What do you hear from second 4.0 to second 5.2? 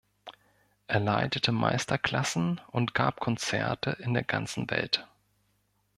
der ganzen Welt.